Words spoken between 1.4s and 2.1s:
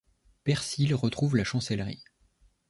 Chancellerie.